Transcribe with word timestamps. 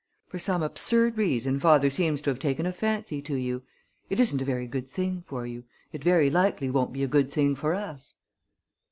For 0.25 0.39
some 0.39 0.63
absurd 0.63 1.15
reason 1.19 1.59
father 1.59 1.91
seems 1.91 2.23
to 2.23 2.31
have 2.31 2.39
taken 2.39 2.65
a 2.65 2.73
fancy 2.73 3.21
to 3.21 3.35
you. 3.35 3.61
It 4.09 4.19
isn't 4.19 4.41
a 4.41 4.45
very 4.45 4.65
good 4.65 4.87
thing 4.87 5.21
for 5.21 5.45
you. 5.45 5.65
It 5.93 6.03
very 6.03 6.31
likely 6.31 6.71
won't 6.71 6.91
be 6.91 7.03
a 7.03 7.07
good 7.07 7.31
thing 7.31 7.53
for 7.55 7.75
us." 7.75 8.15